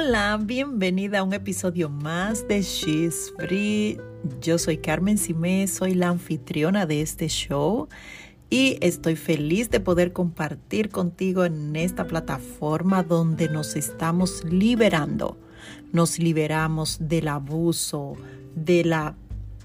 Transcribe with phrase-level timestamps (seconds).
[0.00, 3.98] Hola, bienvenida a un episodio más de She's Free.
[4.40, 7.88] Yo soy Carmen Simé, soy la anfitriona de este show
[8.48, 15.36] y estoy feliz de poder compartir contigo en esta plataforma donde nos estamos liberando.
[15.90, 18.14] Nos liberamos del abuso,
[18.54, 19.16] de la,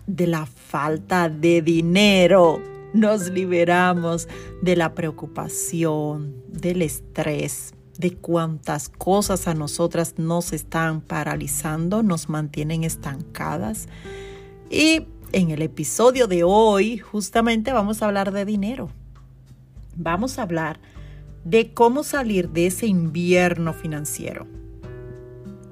[0.08, 2.60] de la falta de dinero.
[2.96, 4.28] Nos liberamos
[4.64, 12.84] de la preocupación, del estrés, de cuántas cosas a nosotras nos están paralizando, nos mantienen
[12.84, 13.88] estancadas.
[14.70, 18.90] Y en el episodio de hoy justamente vamos a hablar de dinero.
[19.96, 20.80] Vamos a hablar
[21.44, 24.48] de cómo salir de ese invierno financiero.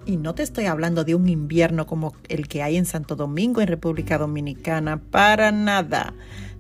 [0.06, 3.62] Y no te estoy hablando de un invierno como el que hay en Santo Domingo,
[3.62, 6.14] en República Dominicana, para nada.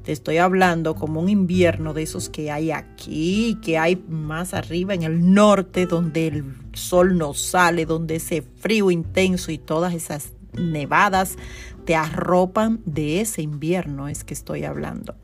[0.04, 4.94] Te estoy hablando como un invierno de esos que hay aquí, que hay más arriba
[4.94, 10.33] en el norte, donde el sol no sale, donde ese frío intenso y todas esas
[10.53, 11.38] nevadas
[11.86, 15.16] te arropan de ese invierno, es que estoy hablando.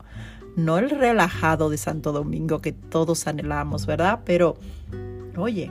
[0.56, 4.20] No el relajado de Santo Domingo que todos anhelamos, ¿verdad?
[4.24, 4.56] Pero,
[5.36, 5.70] oye,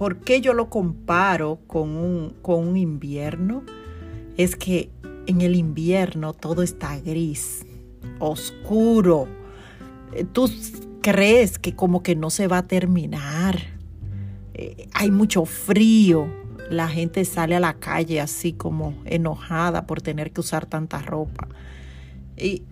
[0.00, 3.64] ¿por qué yo lo comparo con un, con un invierno?
[4.38, 4.90] Es que
[5.26, 7.66] en el invierno todo está gris
[8.18, 9.28] oscuro.
[10.14, 10.50] Eh, tú
[11.02, 13.58] crees que como que no se va a terminar.
[14.54, 16.28] Eh, hay mucho frío.
[16.70, 21.46] La gente sale a la calle así como enojada por tener que usar tanta ropa.
[22.38, 22.62] Y,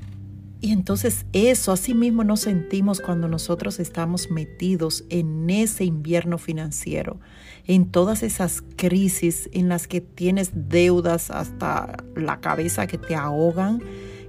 [0.60, 7.20] y entonces eso, así mismo nos sentimos cuando nosotros estamos metidos en ese invierno financiero,
[7.66, 13.82] en todas esas crisis en las que tienes deudas hasta la cabeza que te ahogan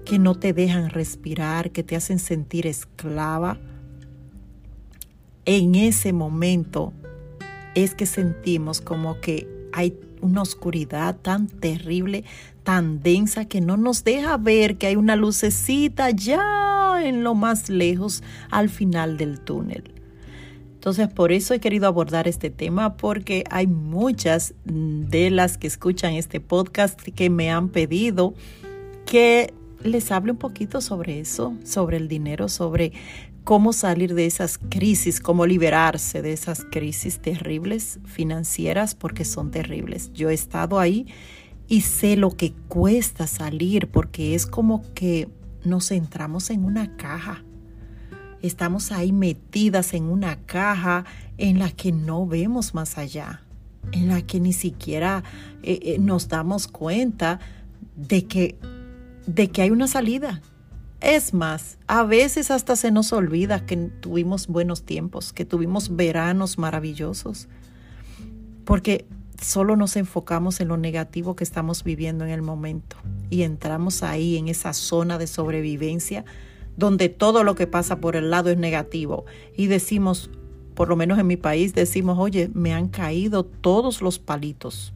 [0.09, 3.59] que no te dejan respirar, que te hacen sentir esclava,
[5.45, 6.93] en ese momento
[7.75, 12.23] es que sentimos como que hay una oscuridad tan terrible,
[12.69, 17.67] tan densa, que no nos deja ver que hay una lucecita ya en lo más
[17.67, 18.21] lejos
[18.51, 19.91] al final del túnel.
[20.75, 26.13] Entonces, por eso he querido abordar este tema, porque hay muchas de las que escuchan
[26.13, 28.35] este podcast que me han pedido
[29.07, 29.51] que
[29.83, 32.93] les hable un poquito sobre eso, sobre el dinero, sobre
[33.45, 40.13] cómo salir de esas crisis, cómo liberarse de esas crisis terribles financieras, porque son terribles.
[40.13, 41.07] Yo he estado ahí
[41.69, 45.29] y sé lo que cuesta salir, porque es como que
[45.63, 47.43] nos entramos en una caja.
[48.41, 51.05] Estamos ahí metidas en una caja
[51.37, 53.43] en la que no vemos más allá,
[53.91, 55.23] en la que ni siquiera
[55.61, 57.39] eh, eh, nos damos cuenta
[57.95, 58.57] de que
[59.27, 60.41] de que hay una salida.
[61.01, 66.57] Es más, a veces hasta se nos olvida que tuvimos buenos tiempos, que tuvimos veranos
[66.57, 67.47] maravillosos,
[68.65, 69.05] porque
[69.41, 72.97] solo nos enfocamos en lo negativo que estamos viviendo en el momento
[73.29, 76.25] y entramos ahí en esa zona de sobrevivencia
[76.77, 79.25] donde todo lo que pasa por el lado es negativo.
[79.55, 80.29] Y decimos,
[80.75, 84.93] por lo menos en mi país, decimos, oye, me han caído todos los palitos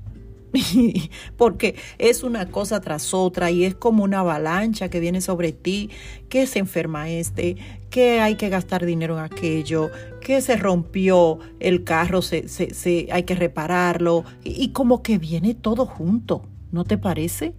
[1.38, 5.90] porque es una cosa tras otra y es como una avalancha que viene sobre ti,
[6.30, 7.58] que se enferma este,
[7.90, 9.90] que hay que gastar dinero en aquello,
[10.22, 15.54] que se rompió el carro, se, se, hay que repararlo y, y como que viene
[15.54, 17.54] todo junto, ¿no te parece?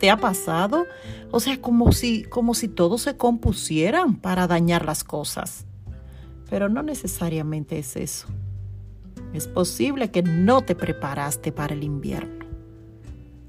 [0.00, 0.86] ¿Te ha pasado?
[1.30, 5.66] O sea, como si, como si todos se compusieran para dañar las cosas.
[6.50, 8.28] Pero no necesariamente es eso.
[9.34, 12.46] Es posible que no te preparaste para el invierno.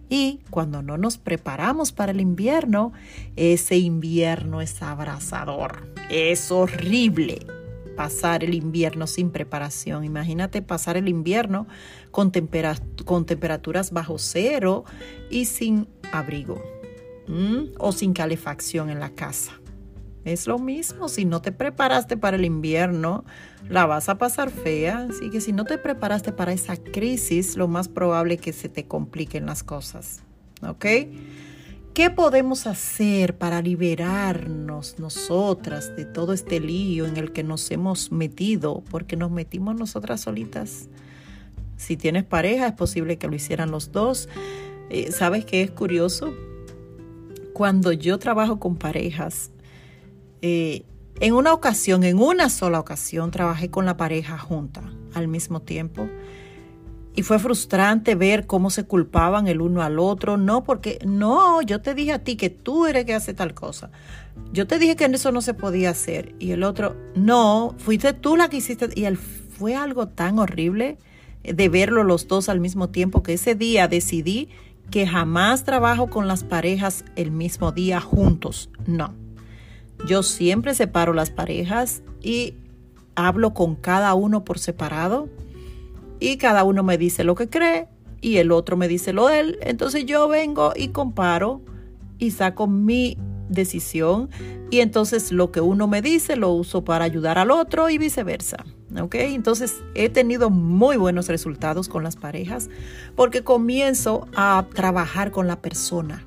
[0.09, 2.91] Y cuando no nos preparamos para el invierno,
[3.35, 5.87] ese invierno es abrasador.
[6.09, 7.45] Es horrible
[7.95, 10.03] pasar el invierno sin preparación.
[10.03, 11.67] Imagínate pasar el invierno
[12.11, 12.31] con,
[13.05, 14.85] con temperaturas bajo cero
[15.29, 16.61] y sin abrigo
[17.77, 19.53] o sin calefacción en la casa.
[20.25, 23.25] Es lo mismo, si no te preparaste para el invierno,
[23.69, 25.07] la vas a pasar fea.
[25.09, 28.69] Así que si no te preparaste para esa crisis, lo más probable es que se
[28.69, 30.23] te compliquen las cosas.
[30.61, 30.85] ¿Ok?
[31.93, 38.11] ¿Qué podemos hacer para liberarnos nosotras de todo este lío en el que nos hemos
[38.11, 38.83] metido?
[38.89, 40.89] Porque nos metimos nosotras solitas.
[41.77, 44.27] Si tienes pareja, es posible que lo hicieran los dos.
[44.89, 46.33] Eh, ¿Sabes qué es curioso?
[47.53, 49.51] Cuando yo trabajo con parejas,
[50.41, 50.83] eh,
[51.19, 54.81] en una ocasión, en una sola ocasión, trabajé con la pareja junta
[55.13, 56.09] al mismo tiempo.
[57.17, 60.35] Y fue frustrante ver cómo se culpaban el uno al otro.
[60.35, 63.89] No, porque no, yo te dije a ti que tú eres que hace tal cosa.
[64.51, 66.35] Yo te dije que eso no se podía hacer.
[66.39, 68.89] Y el otro, no, fuiste tú la que hiciste.
[68.95, 70.97] Y él, fue algo tan horrible.
[71.43, 74.49] de verlo los dos al mismo tiempo, que ese día decidí
[74.89, 78.69] que jamás trabajo con las parejas el mismo día juntos.
[78.87, 79.13] No.
[80.07, 82.55] Yo siempre separo las parejas y
[83.15, 85.29] hablo con cada uno por separado
[86.19, 87.87] y cada uno me dice lo que cree
[88.21, 89.59] y el otro me dice lo de él.
[89.61, 91.61] Entonces yo vengo y comparo
[92.17, 93.17] y saco mi
[93.49, 94.29] decisión
[94.71, 98.65] y entonces lo que uno me dice lo uso para ayudar al otro y viceversa.
[98.99, 99.15] ¿Ok?
[99.15, 102.69] Entonces he tenido muy buenos resultados con las parejas
[103.15, 106.24] porque comienzo a trabajar con la persona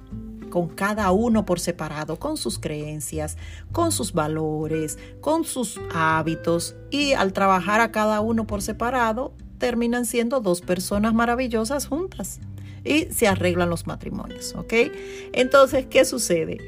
[0.48, 3.36] con cada uno por separado, con sus creencias,
[3.72, 10.06] con sus valores, con sus hábitos y al trabajar a cada uno por separado terminan
[10.06, 12.40] siendo dos personas maravillosas juntas
[12.84, 14.72] y se arreglan los matrimonios, ¿ok?
[15.32, 16.58] Entonces, ¿qué sucede?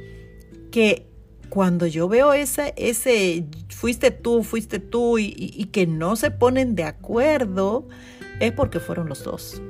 [0.71, 1.07] Que
[1.49, 6.75] cuando yo veo ese, ese fuiste tú, fuiste tú y, y que no se ponen
[6.75, 7.89] de acuerdo,
[8.41, 9.61] es porque fueron los dos.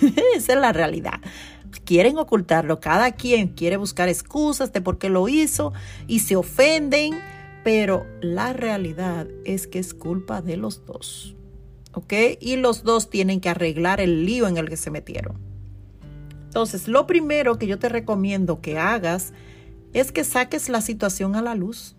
[0.34, 1.20] Esa es la realidad
[1.84, 5.72] quieren ocultarlo, cada quien quiere buscar excusas de por qué lo hizo
[6.06, 7.18] y se ofenden,
[7.64, 11.36] pero la realidad es que es culpa de los dos.
[11.92, 12.12] ¿Ok?
[12.40, 15.38] Y los dos tienen que arreglar el lío en el que se metieron.
[16.44, 19.32] Entonces, lo primero que yo te recomiendo que hagas
[19.92, 21.96] es que saques la situación a la luz.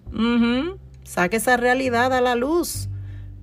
[1.04, 2.90] Saques esa realidad a la luz.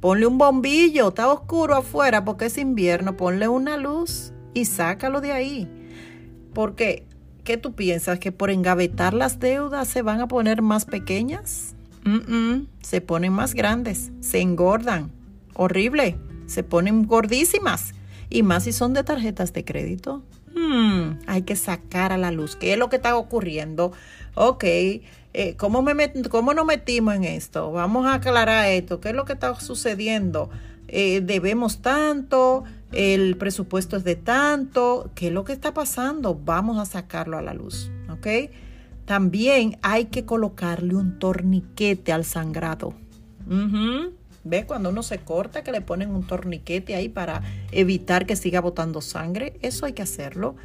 [0.01, 5.33] Ponle un bombillo, está oscuro afuera porque es invierno, ponle una luz y sácalo de
[5.33, 5.78] ahí.
[6.59, 7.05] Porque,
[7.45, 8.19] ¿qué tú piensas?
[8.19, 11.77] ¿Que por engavetar las deudas se van a poner más pequeñas?
[12.83, 15.13] se ponen más grandes, se engordan.
[15.55, 16.17] Horrible,
[16.47, 17.95] se ponen gordísimas.
[18.29, 20.25] Y más si son de tarjetas de crédito.
[20.53, 23.93] Hmm, hay que sacar a la luz qué es lo que está ocurriendo.
[24.35, 27.71] Ok, eh, ¿cómo, me ¿cómo nos metimos en esto?
[27.71, 29.01] Vamos a aclarar esto.
[29.01, 30.51] ¿Qué es lo que está sucediendo?
[30.89, 36.35] Eh, debemos tanto, el presupuesto es de tanto, ¿qué es lo que está pasando?
[36.35, 38.51] Vamos a sacarlo a la luz, ¿ok?
[39.05, 42.95] También hay que colocarle un torniquete al sangrado.
[44.45, 44.65] ¿Ves?
[44.67, 49.01] Cuando uno se corta, que le ponen un torniquete ahí para evitar que siga botando
[49.01, 49.59] sangre.
[49.61, 50.57] Eso hay que hacerlo.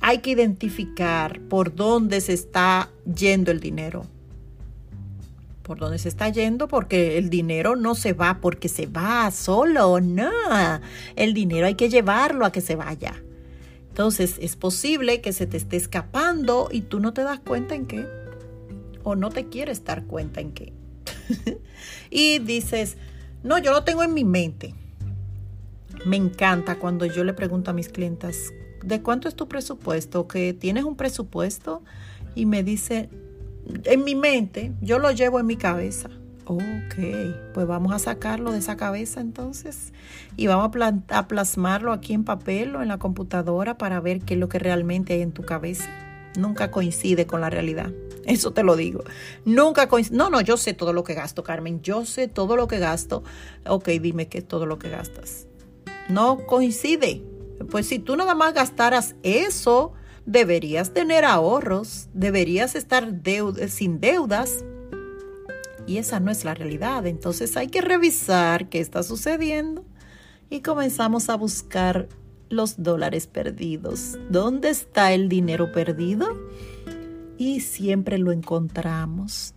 [0.00, 4.06] Hay que identificar por dónde se está yendo el dinero
[5.68, 10.00] por dónde se está yendo, porque el dinero no se va porque se va solo,
[10.00, 10.30] no.
[11.14, 13.22] El dinero hay que llevarlo a que se vaya.
[13.90, 17.84] Entonces es posible que se te esté escapando y tú no te das cuenta en
[17.84, 18.06] qué.
[19.04, 20.72] O no te quieres dar cuenta en qué.
[22.10, 22.96] y dices,
[23.42, 24.74] no, yo lo tengo en mi mente.
[26.06, 30.28] Me encanta cuando yo le pregunto a mis clientas, ¿de cuánto es tu presupuesto?
[30.28, 31.82] ¿Que tienes un presupuesto?
[32.34, 33.10] Y me dice,
[33.84, 36.10] en mi mente, yo lo llevo en mi cabeza.
[36.50, 36.94] Ok,
[37.52, 39.92] pues vamos a sacarlo de esa cabeza entonces
[40.34, 40.70] y vamos
[41.10, 44.58] a, plasmarlo aquí en papel o en la computadora para ver qué es lo que
[44.58, 45.90] realmente hay en tu cabeza.
[46.38, 47.92] Nunca coincide con la realidad.
[48.24, 49.04] Eso te lo digo.
[49.44, 50.16] Nunca coincide.
[50.16, 51.82] No, no, yo sé todo lo que gasto, Carmen.
[51.82, 53.24] Yo sé todo lo que gasto.
[53.66, 55.46] Ok, dime qué es todo lo que gastas.
[56.08, 57.22] No coincide.
[57.70, 59.92] Pues si tú nada más gastaras eso,
[60.28, 63.10] deberías tener ahorros, deberías estar
[63.68, 64.62] sin deudas.
[65.86, 67.06] Y esa no es la realidad.
[67.06, 69.86] Entonces hay que revisar qué está sucediendo
[70.50, 72.08] y comenzamos a buscar
[72.50, 74.18] los dólares perdidos.
[74.28, 76.26] ¿Dónde está el dinero perdido?
[77.38, 79.54] Y siempre lo encontramos.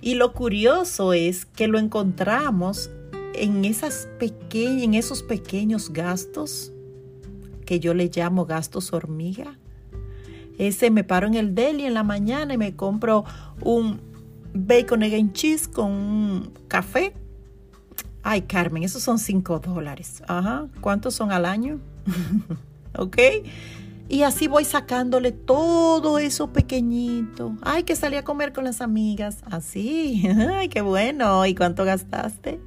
[0.00, 2.90] Y lo curioso es que lo encontramos
[3.34, 4.08] en, esas
[4.52, 6.71] en esos pequeños gastos
[7.64, 9.58] que yo le llamo gastos hormiga.
[10.58, 13.24] Ese me paro en el deli en la mañana y me compro
[13.62, 14.00] un
[14.54, 17.14] bacon egg and cheese con un café.
[18.22, 20.22] Ay, Carmen, esos son 5 dólares.
[20.28, 20.68] Ajá.
[20.80, 21.80] ¿Cuántos son al año?
[22.96, 23.16] ¿Ok?
[24.08, 27.56] Y así voy sacándole todo eso pequeñito.
[27.62, 29.38] Ay, que salí a comer con las amigas.
[29.50, 30.22] Así.
[30.52, 31.46] Ay, qué bueno.
[31.46, 32.60] ¿Y cuánto gastaste?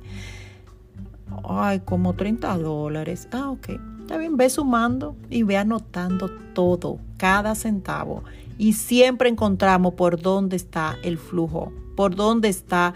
[1.47, 3.27] Ay, como 30 dólares.
[3.31, 3.69] Ah, ok.
[4.05, 8.23] Está bien, ve sumando y ve anotando todo, cada centavo.
[8.59, 12.93] Y siempre encontramos por dónde está el flujo, por dónde está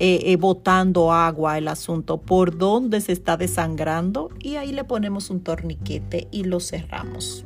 [0.00, 5.30] eh, eh, botando agua el asunto, por dónde se está desangrando y ahí le ponemos
[5.30, 7.44] un torniquete y lo cerramos.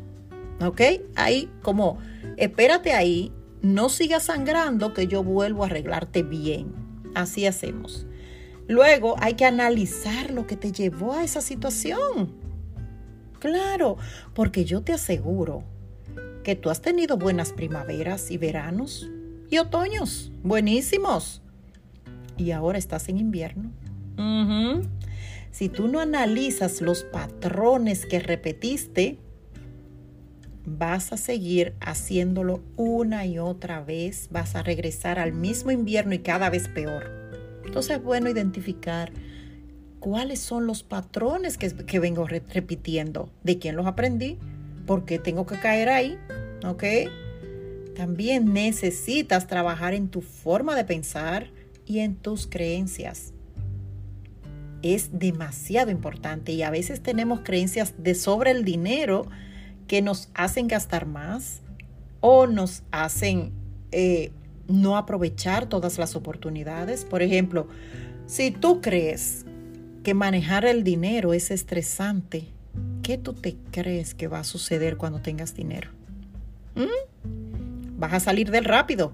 [0.64, 0.80] ¿Ok?
[1.14, 1.98] Ahí como,
[2.38, 6.72] espérate ahí, no sigas sangrando que yo vuelvo a arreglarte bien.
[7.14, 8.06] Así hacemos.
[8.68, 12.40] Luego hay que analizar lo que te llevó a esa situación.
[13.42, 13.96] Claro,
[14.34, 15.64] porque yo te aseguro
[16.44, 19.10] que tú has tenido buenas primaveras y veranos
[19.50, 21.42] y otoños, buenísimos.
[22.36, 23.72] Y ahora estás en invierno.
[25.50, 29.18] Si tú no analizas los patrones que repetiste,
[30.64, 36.20] vas a seguir haciéndolo una y otra vez, vas a regresar al mismo invierno y
[36.20, 37.10] cada vez peor.
[37.66, 39.10] Entonces es bueno identificar
[40.02, 44.36] cuáles son los patrones que, vengo repitiendo, de quién los aprendí,
[44.84, 46.18] por qué tengo que caer ahí,
[46.66, 46.82] ¿ok?
[47.94, 51.52] También necesitas trabajar en tu forma de pensar
[51.86, 53.32] y en tus creencias.
[54.82, 59.28] Es demasiado importante y a veces tenemos creencias de sobre el dinero
[59.86, 61.60] que nos hacen gastar más
[62.20, 63.52] o nos hacen
[63.92, 64.32] eh,
[64.66, 67.04] no aprovechar todas las oportunidades.
[67.04, 67.68] Por ejemplo,
[68.26, 69.44] si tú crees
[70.02, 72.48] que manejar el dinero es estresante,
[73.02, 75.90] ¿qué tú te crees que va a suceder cuando tengas dinero?
[76.74, 77.98] ¿Mm?
[77.98, 79.12] Vas a salir del rápido.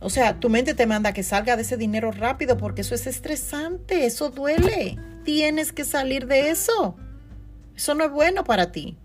[0.00, 3.06] O sea, tu mente te manda que salga de ese dinero rápido porque eso es
[3.06, 4.96] estresante, eso duele.
[5.24, 6.96] Tienes que salir de eso.
[7.76, 8.96] Eso no es bueno para ti.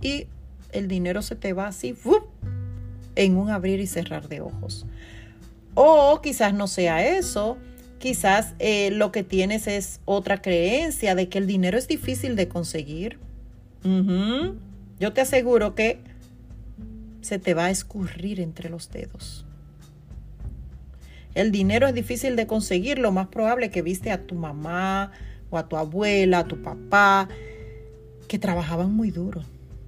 [0.00, 0.26] Y
[0.72, 1.96] el dinero se te va así,
[3.16, 4.86] en un abrir y cerrar de ojos.
[5.74, 7.56] O quizás no sea eso,
[7.98, 12.48] Quizás eh, lo que tienes es otra creencia de que el dinero es difícil de
[12.48, 13.18] conseguir.
[15.00, 16.00] Yo te aseguro que
[17.22, 19.46] se te va a escurrir entre los dedos.
[21.34, 25.12] El dinero es difícil de conseguir, lo más probable que viste a tu mamá
[25.50, 27.28] o a tu abuela, a tu papá,
[28.26, 29.42] que trabajaban muy duro.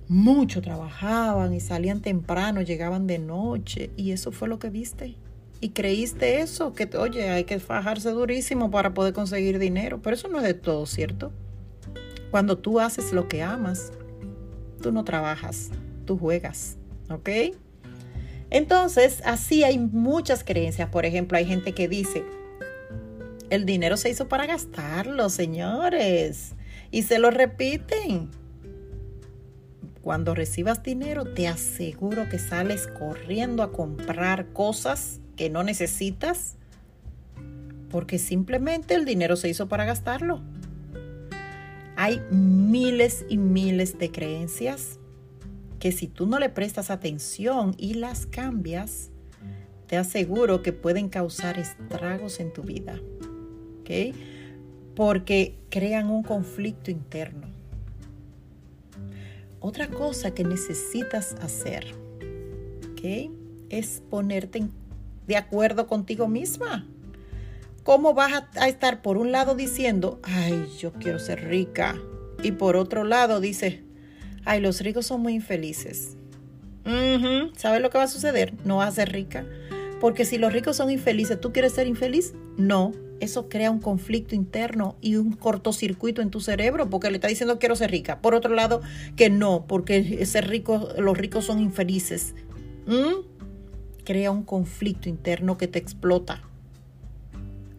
[0.09, 5.15] Mucho trabajaban y salían temprano, llegaban de noche y eso fue lo que viste
[5.61, 10.29] y creíste eso, que oye, hay que fajarse durísimo para poder conseguir dinero, pero eso
[10.29, 11.33] no es de todo, ¿cierto?
[12.31, 13.93] Cuando tú haces lo que amas,
[14.81, 15.71] tú no trabajas,
[16.07, 16.79] tú juegas,
[17.11, 17.29] ¿ok?
[18.51, 20.89] Entonces, así hay muchas creencias.
[20.89, 22.25] Por ejemplo, hay gente que dice,
[23.49, 26.55] el dinero se hizo para gastarlo, señores.
[26.91, 28.31] Y se lo repiten.
[30.03, 36.57] Cuando recibas dinero, te aseguro que sales corriendo a comprar cosas que no necesitas
[37.91, 40.43] porque simplemente el dinero se hizo para gastarlo.
[41.97, 44.99] Hay miles y miles de creencias
[45.79, 49.13] que si tú no le prestas atención y las cambias,
[49.87, 53.01] te aseguro que pueden causar estragos en tu vida.
[53.81, 54.15] ¿Ok?
[54.95, 57.49] Porque crean un conflicto interno.
[59.59, 61.87] Otra cosa que necesitas hacer,
[62.93, 63.31] ¿ok?
[63.71, 64.81] Es ponerte en
[65.31, 66.89] de acuerdo contigo misma.
[67.85, 71.97] ¿Cómo vas a, estar por un lado diciendo, ay, yo quiero ser rica?
[72.43, 73.79] Y por otro lado dices,
[74.45, 76.17] ay, los ricos son muy infelices.
[77.57, 78.55] ¿Sabes lo que va a suceder?
[78.65, 79.47] No vas a ser rica.
[80.01, 82.35] Porque si los ricos son infelices, ¿tú quieres ser infeliz?
[82.57, 82.91] No.
[83.21, 87.61] Eso crea un conflicto interno y un cortocircuito en tu cerebro porque le está diciendo
[87.61, 88.21] quiero ser rica.
[88.21, 88.81] Por otro lado,
[89.15, 92.35] que no, porque ser rico, los ricos son infelices.
[92.87, 93.30] ¿Mm?
[94.11, 96.43] Crea un conflicto interno que te explota.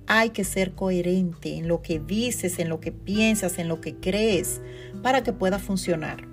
[0.08, 3.96] Hay que ser coherente en lo que dices, en lo que piensas, en lo que
[3.96, 4.62] crees,
[5.04, 6.26] para que pueda funcionar.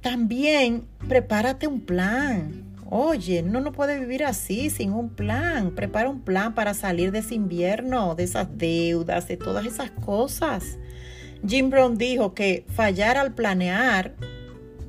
[0.00, 2.64] También prepárate un plan.
[2.88, 5.72] Oye, no no puede vivir así, sin un plan.
[5.72, 10.78] Prepara un plan para salir de ese invierno, de esas deudas, de todas esas cosas.
[11.46, 14.14] Jim Brown dijo que fallar al planear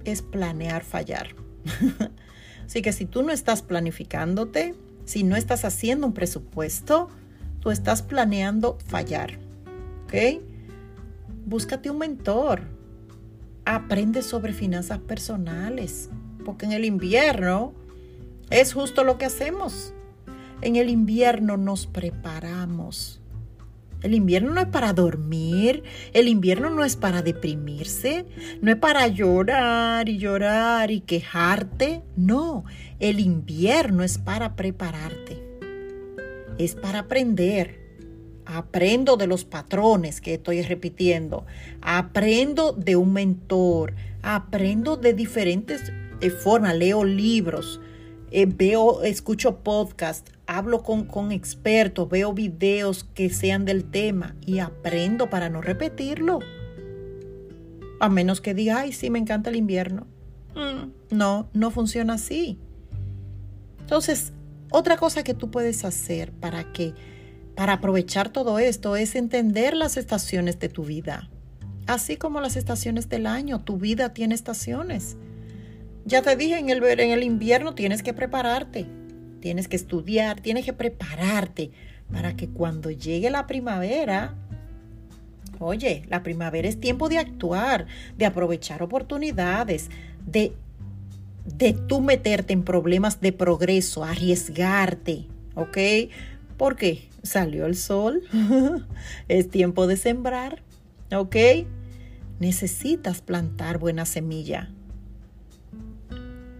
[0.05, 1.36] es planear fallar.
[2.67, 7.07] Así que si tú no estás planificándote, si no estás haciendo un presupuesto,
[7.62, 9.39] tú estás planeando fallar.
[10.03, 10.41] ¿Ok?
[11.45, 12.62] Búscate un mentor.
[13.63, 16.09] Aprende sobre finanzas personales.
[16.43, 17.74] Porque en el invierno
[18.50, 19.93] es justo lo que hacemos.
[20.62, 23.16] En el invierno nos preparamos
[24.03, 28.25] el invierno no es para dormir, el invierno no es para deprimirse,
[28.61, 32.65] no es para llorar y llorar y quejarte, no,
[32.99, 35.41] el invierno es para prepararte,
[36.57, 37.87] es para aprender.
[38.49, 41.45] Aprendo de los patrones que estoy repitiendo,
[41.81, 47.81] aprendo de un mentor, aprendo de diferentes eh, formas, leo libros,
[48.31, 54.60] eh, veo, escucho podcast, hablo con, con, expertos, veo videos que sean del tema y
[54.60, 56.39] aprendo para no repetirlo.
[58.00, 60.07] A menos que diga, ay, sí, me encanta el invierno.
[60.55, 62.60] Mm, no, no funciona así.
[63.79, 64.34] Entonces,
[64.72, 66.93] otra cosa que tú puedes hacer para que,
[67.55, 71.29] para aprovechar todo esto, es entender las estaciones de tu vida.
[71.88, 75.15] Así como las estaciones del año, tu vida tiene estaciones.
[76.07, 78.85] Ya te dije, en el, en el invierno tienes que prepararte,
[79.41, 81.71] tienes que estudiar, tienes que prepararte
[82.11, 84.33] para que cuando llegue la primavera
[85.59, 87.87] Oye, la primavera es tiempo de actuar,
[88.17, 89.89] de aprovechar oportunidades,
[90.25, 90.53] de,
[91.45, 95.77] de tú meterte en problemas de progreso, arriesgarte, ¿ok?
[96.57, 98.21] Porque salió el sol,
[99.27, 100.61] es tiempo de sembrar,
[101.11, 101.35] ¿ok?
[102.39, 104.69] Necesitas plantar buena semilla.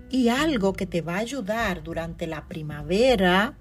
[0.10, 3.56] Y algo que te va a ayudar durante la primavera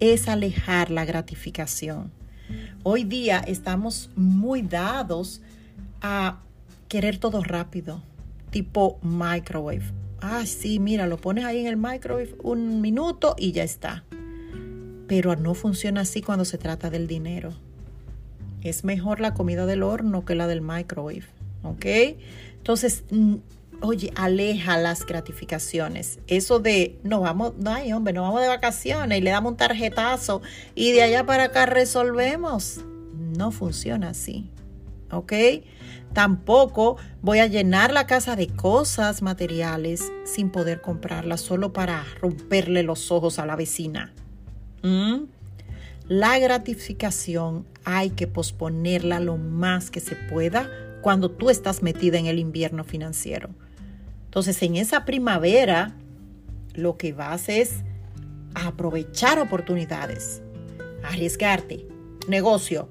[0.00, 2.10] es alejar la gratificación.
[2.82, 5.40] Hoy día estamos muy dados
[6.00, 6.40] a
[6.88, 8.02] querer todo rápido,
[8.50, 9.92] tipo microwave.
[10.20, 14.04] Ah, sí, mira, lo pones ahí en el microwave un minuto y ya está.
[15.06, 17.52] Pero no funciona así cuando se trata del dinero.
[18.60, 21.26] Es mejor la comida del horno que la del microwave,
[21.62, 21.86] ¿ok?
[22.56, 23.04] Entonces,
[23.80, 26.18] oye, aleja las gratificaciones.
[26.26, 30.42] Eso de, no vamos, ay hombre, no vamos de vacaciones y le damos un tarjetazo
[30.74, 32.80] y de allá para acá resolvemos.
[33.36, 34.50] No funciona así.
[35.10, 35.32] ¿Ok?
[36.12, 42.82] Tampoco voy a llenar la casa de cosas materiales sin poder comprarlas solo para romperle
[42.82, 44.12] los ojos a la vecina.
[44.82, 45.24] ¿Mm?
[46.08, 50.70] La gratificación hay que posponerla lo más que se pueda
[51.02, 53.50] cuando tú estás metida en el invierno financiero.
[54.36, 55.96] Entonces, en esa primavera,
[56.74, 57.76] lo que vas es
[58.54, 60.42] aprovechar oportunidades,
[61.02, 61.86] arriesgarte,
[62.28, 62.90] negocio,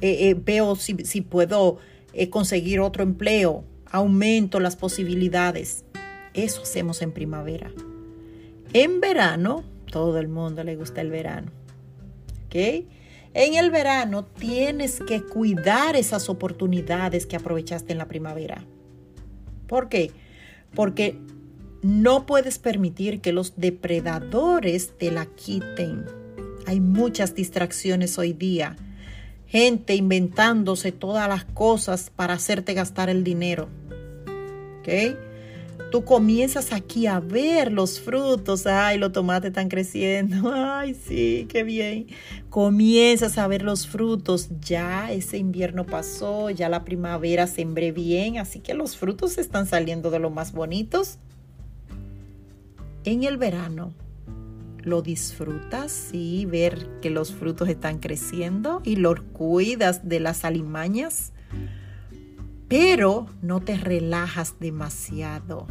[0.00, 1.76] eh, eh, veo si, puedo
[2.14, 5.84] eh, conseguir otro empleo, aumento las posibilidades.
[6.32, 7.70] Eso hacemos en primavera.
[8.72, 11.52] En verano, todo el mundo le gusta el verano.
[12.46, 12.86] ¿Ok?
[13.34, 18.64] En el verano tienes que cuidar esas oportunidades que aprovechaste en la primavera.
[19.66, 20.10] ¿Por qué?
[20.76, 21.18] Porque
[21.82, 26.04] no puedes permitir que los depredadores te la quiten.
[26.66, 28.76] Hay muchas distracciones hoy día.
[29.46, 33.68] Gente inventándose todas las cosas para hacerte gastar el dinero.
[34.80, 35.16] ¿Ok?
[35.90, 38.66] Tú comienzas aquí a ver los frutos.
[38.66, 40.50] Ay, los tomates están creciendo.
[40.54, 42.06] Ay, sí, qué bien.
[42.50, 44.48] Comienzas a ver los frutos.
[44.60, 50.10] Ya ese invierno pasó, ya la primavera sembré bien, así que los frutos están saliendo
[50.10, 51.18] de lo más bonitos.
[53.04, 53.92] En el verano,
[54.82, 61.32] lo disfrutas, sí, ver que los frutos están creciendo y los cuidas de las alimañas
[62.68, 65.66] pero no te relajas demasiado,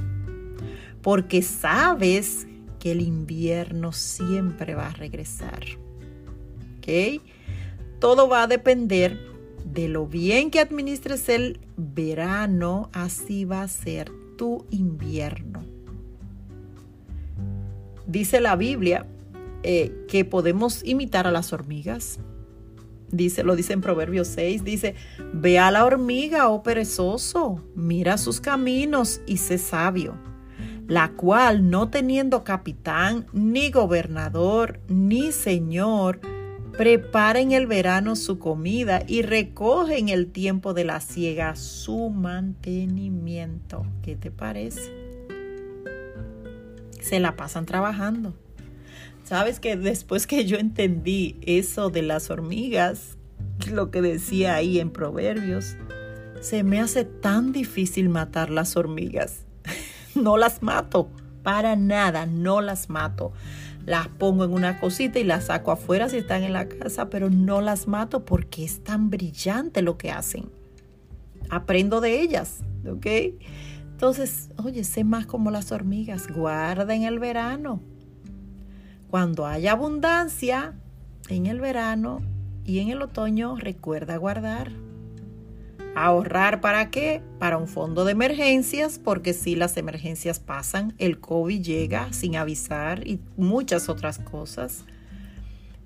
[1.01, 2.47] porque sabes
[2.79, 5.63] que el invierno siempre va a regresar.
[6.77, 7.21] ¿Ok?
[7.99, 9.19] Todo va a depender
[9.65, 15.63] de lo bien que administres el verano, así va a ser tu invierno.
[18.07, 19.07] Dice la Biblia
[19.63, 22.19] eh, que podemos imitar a las hormigas
[23.17, 24.95] dice, lo dice en Proverbios 6, dice,
[25.33, 30.15] ve a la hormiga, oh perezoso, mira sus caminos y sé sabio,
[30.87, 36.19] la cual no teniendo capitán, ni gobernador, ni señor,
[36.77, 42.09] prepara en el verano su comida y recoge en el tiempo de la siega su
[42.09, 43.85] mantenimiento.
[44.03, 44.91] ¿Qué te parece?
[47.01, 48.33] Se la pasan trabajando.
[49.25, 53.17] Sabes que después que yo entendí eso de las hormigas,
[53.71, 55.77] lo que decía ahí en Proverbios,
[56.41, 59.39] se me hace tan difícil matar las hormigas.
[60.15, 61.09] no las mato,
[61.41, 63.33] para nada, no las mato.
[63.87, 67.31] Las pongo en una cosita y las saco afuera si están en la casa, pero
[67.31, 70.51] no las mato porque es tan brillante lo que hacen.
[71.49, 73.07] Aprendo de ellas, ¿ok?
[73.89, 76.27] Entonces, oye, sé más como las hormigas.
[76.27, 77.81] Guarda en el verano
[79.15, 80.73] cuando haya abundancia
[81.29, 82.21] en el verano
[82.65, 84.73] y en el otoño, recuerda guardar.
[85.95, 87.21] Ahorrar para qué?
[87.39, 93.07] Para un fondo de emergencias, porque si las emergencias pasan, el COVID llega sin avisar
[93.07, 94.83] y muchas otras cosas.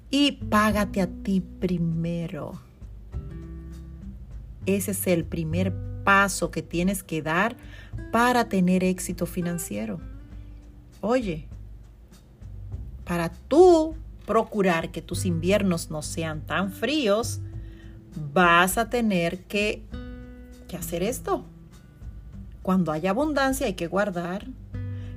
[0.10, 2.60] Y págate a ti primero.
[4.65, 5.72] Ese es el primer
[6.04, 7.56] paso que tienes que dar
[8.12, 10.02] para tener éxito financiero.
[11.02, 11.48] Oye,
[13.10, 13.95] para tú
[14.28, 17.41] procurar que tus inviernos no sean tan fríos,
[18.32, 19.82] vas a tener que,
[20.78, 21.43] hacer esto.
[22.62, 24.45] Cuando haya abundancia hay que guardar.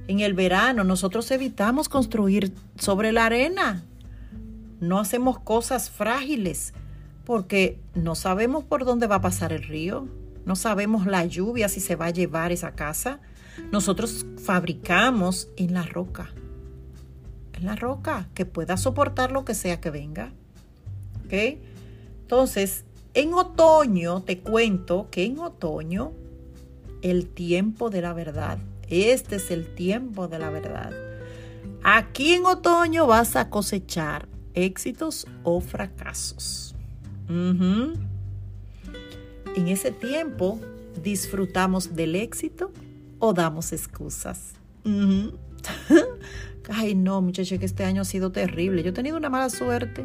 [0.08, 3.84] En el verano nosotros evitamos construir sobre la arena.
[4.80, 6.72] No hacemos cosas frágiles
[7.26, 10.08] porque no sabemos por dónde va a pasar el río.
[10.46, 13.20] No sabemos la lluvia si se va a llevar esa casa.
[13.70, 16.30] Nosotros fabricamos en la roca
[17.62, 20.32] la roca, que pueda soportar lo que sea que venga.
[21.24, 21.58] ¿Ok?
[22.22, 26.12] Entonces, En otoño, te cuento que en otoño,
[27.02, 28.56] el tiempo de la verdad,
[28.88, 30.92] este es el tiempo de la verdad.
[31.84, 36.74] Aquí en otoño vas a cosechar éxitos o fracasos.
[37.28, 38.08] En
[39.68, 40.58] ese tiempo
[41.02, 42.70] disfrutamos del éxito
[43.18, 44.54] o damos excusas.
[46.68, 48.82] Ay, no, muchachos, que este año ha sido terrible.
[48.82, 50.04] Yo he tenido una mala suerte.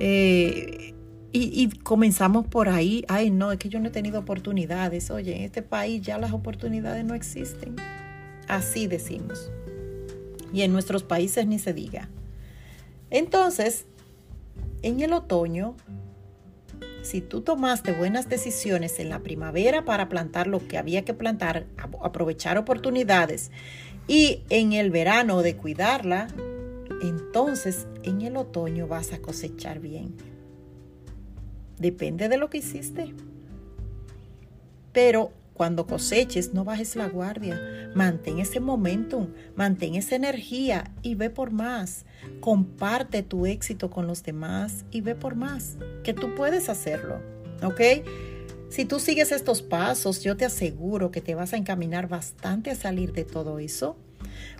[0.00, 0.94] Eh,
[1.32, 3.04] y, y, comenzamos por ahí.
[3.08, 5.10] Ay, no, es que yo no he tenido oportunidades.
[5.10, 7.76] Oye, en este país ya las oportunidades no existen.
[8.48, 9.50] Así decimos.
[10.52, 12.08] Y en nuestros países ni se diga.
[13.10, 13.86] Entonces,
[14.82, 15.74] en el otoño,
[17.02, 21.66] si tú tomaste buenas decisiones en la primavera para plantar lo que había que plantar,
[22.02, 23.50] aprovechar oportunidades
[24.08, 26.28] y en el verano de cuidarla,
[27.02, 30.14] entonces en el otoño vas a cosechar bien.
[31.78, 33.14] Depende de lo que hiciste.
[34.92, 37.90] Pero cuando coseches, no bajes la guardia.
[37.94, 42.04] Mantén ese momentum, mantén esa energía y ve por más.
[42.40, 47.20] Comparte tu éxito con los demás y ve por más, que tú puedes hacerlo.
[47.62, 47.80] ¿Ok?
[48.68, 52.74] Si tú sigues estos pasos, yo te aseguro que te vas a encaminar bastante a
[52.74, 53.96] salir de todo eso.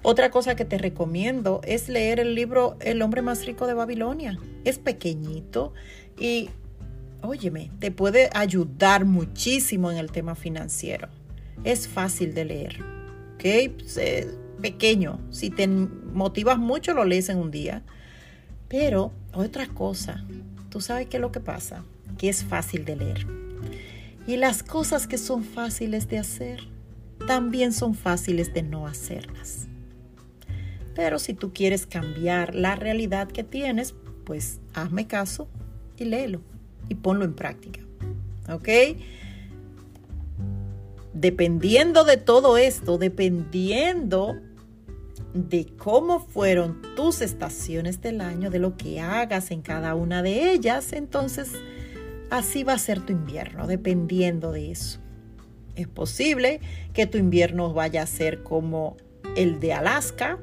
[0.02, 4.38] Otra cosa que te recomiendo es leer el libro El hombre más rico de Babilonia.
[4.64, 5.72] Es pequeñito
[6.18, 6.50] y
[7.22, 11.08] óyeme, te puede ayudar muchísimo en el tema financiero.
[11.64, 12.76] Es fácil de leer,
[13.34, 13.74] ¿ok?
[13.76, 14.28] Pues, eh,
[14.60, 15.20] pequeño.
[15.30, 17.82] Si te motivas mucho, lo lees en un día.
[18.68, 20.24] Pero otra cosa,
[20.70, 21.84] tú sabes qué es lo que pasa,
[22.18, 23.45] que es fácil de leer.
[24.26, 26.60] Y las cosas que son fáciles de hacer,
[27.26, 29.68] también son fáciles de no hacerlas.
[30.94, 35.48] Pero si tú quieres cambiar la realidad que tienes, pues hazme caso
[35.96, 36.40] y léelo
[36.88, 37.80] y ponlo en práctica.
[38.50, 38.68] ¿Ok?
[41.12, 44.36] Dependiendo de todo esto, dependiendo
[45.34, 50.52] de cómo fueron tus estaciones del año, de lo que hagas en cada una de
[50.52, 51.52] ellas, entonces
[52.30, 55.00] así va a ser tu invierno, dependiendo de eso.
[55.74, 56.60] Es posible
[56.94, 58.96] que tu invierno vaya a ser como
[59.36, 60.38] el de Alaska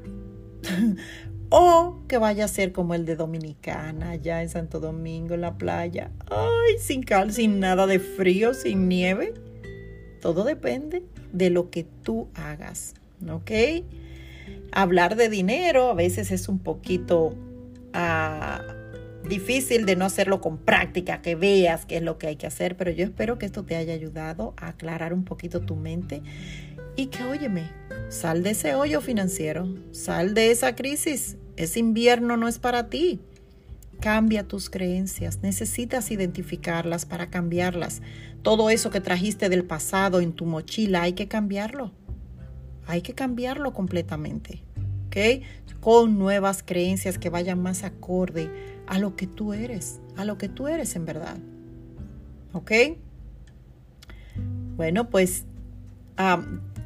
[1.49, 5.57] o que vaya a ser como el de Dominicana, allá en Santo Domingo, en la
[5.57, 6.11] playa.
[6.29, 9.33] Ay, sin cal, sin nada de frío, sin nieve.
[10.21, 12.93] Todo depende de lo que tú hagas,
[13.29, 13.51] ¿ok?
[14.71, 17.35] Hablar de dinero a veces es un poquito
[17.93, 18.61] ah,
[19.27, 22.75] difícil de no hacerlo con práctica, que veas qué es lo que hay que hacer,
[22.77, 26.21] pero yo espero que esto te haya ayudado a aclarar un poquito tu mente
[26.95, 27.69] y que, óyeme,
[28.09, 33.19] sal de ese hoyo financiero, sal de esa crisis, ese invierno no es para ti.
[33.99, 38.01] Cambia tus creencias, necesitas identificarlas para cambiarlas.
[38.41, 41.91] Todo eso que trajiste del pasado en tu mochila hay que cambiarlo.
[42.85, 44.61] Hay que cambiarlo completamente.
[45.07, 45.43] ¿Ok?
[45.79, 48.49] Con nuevas creencias que vayan más acorde
[48.87, 51.37] a lo que tú eres, a lo que tú eres en verdad.
[52.53, 52.71] ¿Ok?
[54.75, 55.45] Bueno, pues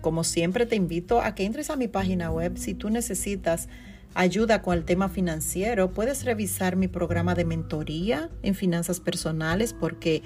[0.02, 3.68] como siempre te invito a que entres a mi página web si tú necesitas
[4.14, 10.24] ayuda con el tema financiero, puedes revisar mi programa de mentoría en finanzas personales porque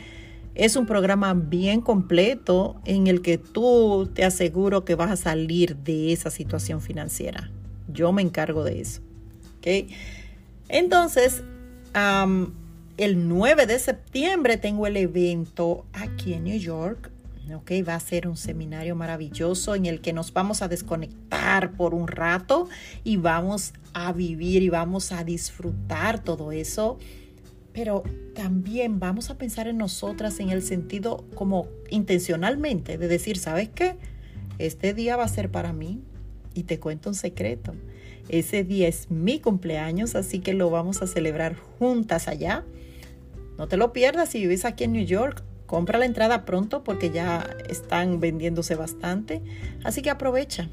[0.56, 5.78] es un programa bien completo en el que tú te aseguro que vas a salir
[5.78, 7.50] de esa situación financiera.
[7.88, 9.02] Yo me encargo de eso.
[10.70, 11.44] Entonces,
[11.94, 17.12] el 9 de septiembre tengo el evento aquí en New York
[17.54, 17.72] ¿ok?
[17.88, 22.08] Va a ser un seminario maravilloso en el que nos vamos a desconectar por un
[22.08, 22.70] rato
[23.04, 26.98] y vamos a vivir y vamos a disfrutar todo eso.
[27.74, 28.04] Pero
[28.36, 33.96] también vamos a pensar en nosotras en el sentido como intencionalmente de decir, ¿sabes qué?
[34.58, 36.02] Este día va a ser para mí
[36.54, 37.74] y te cuento un secreto.
[38.30, 42.64] Ese día es mi cumpleaños, así que lo vamos a celebrar juntas allá.
[43.58, 47.12] No te lo pierdas si vives aquí en New York Compra la entrada pronto porque
[47.12, 49.42] ya están vendiéndose bastante.
[49.86, 50.68] Así que aprovecha,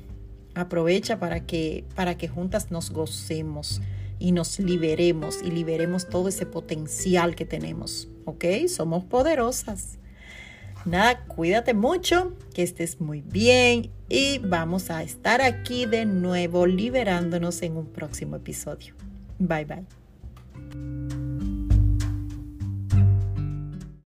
[0.56, 3.80] aprovecha para que, para que juntas nos gocemos
[4.18, 8.08] y nos liberemos y liberemos todo ese potencial que tenemos.
[8.24, 8.44] ¿Ok?
[8.66, 10.00] Somos poderosas.
[10.84, 17.62] Nada, cuídate mucho, que estés muy bien y vamos a estar aquí de nuevo liberándonos
[17.62, 18.94] en un próximo episodio.
[19.38, 21.17] Bye bye.